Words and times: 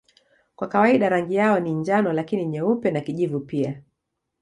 Kwa 0.55 0.67
kawaida 0.67 1.09
rangi 1.09 1.35
yao 1.35 1.59
ni 1.59 1.73
njano 1.73 2.13
lakini 2.13 2.45
nyeupe 2.45 2.91
na 2.91 3.01
kijivu 3.01 3.39
pia. 3.39 3.83